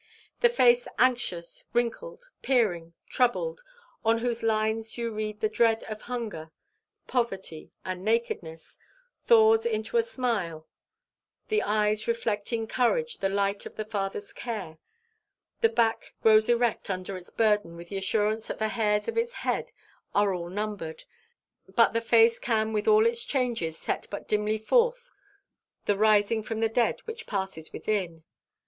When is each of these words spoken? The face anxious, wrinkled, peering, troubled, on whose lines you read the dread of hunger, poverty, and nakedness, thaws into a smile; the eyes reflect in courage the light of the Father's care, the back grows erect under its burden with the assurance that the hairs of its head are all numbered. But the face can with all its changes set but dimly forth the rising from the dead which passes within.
The 0.39 0.49
face 0.49 0.87
anxious, 0.97 1.63
wrinkled, 1.73 2.23
peering, 2.41 2.95
troubled, 3.07 3.61
on 4.03 4.17
whose 4.17 4.41
lines 4.41 4.97
you 4.97 5.13
read 5.13 5.41
the 5.41 5.47
dread 5.47 5.83
of 5.83 6.01
hunger, 6.01 6.49
poverty, 7.05 7.71
and 7.85 8.03
nakedness, 8.03 8.79
thaws 9.23 9.63
into 9.63 9.97
a 9.97 10.01
smile; 10.01 10.67
the 11.49 11.61
eyes 11.61 12.07
reflect 12.07 12.51
in 12.51 12.65
courage 12.65 13.17
the 13.17 13.29
light 13.29 13.67
of 13.67 13.75
the 13.75 13.85
Father's 13.85 14.33
care, 14.33 14.79
the 15.59 15.69
back 15.69 16.15
grows 16.23 16.49
erect 16.49 16.89
under 16.89 17.15
its 17.15 17.29
burden 17.29 17.75
with 17.75 17.89
the 17.89 17.97
assurance 17.97 18.47
that 18.47 18.57
the 18.57 18.69
hairs 18.69 19.07
of 19.07 19.19
its 19.19 19.33
head 19.45 19.71
are 20.15 20.33
all 20.33 20.49
numbered. 20.49 21.03
But 21.67 21.93
the 21.93 22.01
face 22.01 22.39
can 22.39 22.73
with 22.73 22.87
all 22.87 23.05
its 23.05 23.23
changes 23.23 23.77
set 23.77 24.07
but 24.09 24.27
dimly 24.27 24.57
forth 24.57 25.11
the 25.85 25.95
rising 25.95 26.41
from 26.41 26.59
the 26.59 26.69
dead 26.69 27.01
which 27.05 27.27
passes 27.27 27.71
within. 27.71 28.23